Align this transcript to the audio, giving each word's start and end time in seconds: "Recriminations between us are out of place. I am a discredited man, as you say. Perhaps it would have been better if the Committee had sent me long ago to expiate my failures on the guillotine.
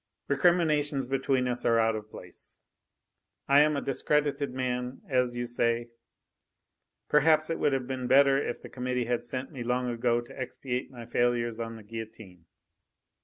"Recriminations 0.27 1.07
between 1.09 1.47
us 1.47 1.63
are 1.63 1.79
out 1.79 1.95
of 1.95 2.09
place. 2.09 2.57
I 3.47 3.59
am 3.59 3.77
a 3.77 3.81
discredited 3.81 4.51
man, 4.51 5.03
as 5.07 5.35
you 5.35 5.45
say. 5.45 5.89
Perhaps 7.07 7.51
it 7.51 7.59
would 7.59 7.73
have 7.73 7.85
been 7.85 8.07
better 8.07 8.39
if 8.39 8.63
the 8.63 8.69
Committee 8.69 9.05
had 9.05 9.25
sent 9.25 9.51
me 9.51 9.61
long 9.61 9.91
ago 9.91 10.19
to 10.19 10.35
expiate 10.39 10.89
my 10.89 11.05
failures 11.05 11.59
on 11.59 11.75
the 11.75 11.83
guillotine. 11.83 12.45